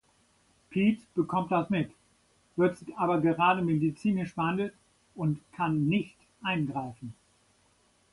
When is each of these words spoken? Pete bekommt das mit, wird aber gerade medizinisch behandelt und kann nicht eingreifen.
Pete 0.71 1.03
bekommt 1.13 1.51
das 1.51 1.69
mit, 1.69 1.91
wird 2.55 2.75
aber 2.97 3.21
gerade 3.21 3.61
medizinisch 3.61 4.33
behandelt 4.33 4.73
und 5.13 5.39
kann 5.55 5.85
nicht 5.87 6.15
eingreifen. 6.41 7.13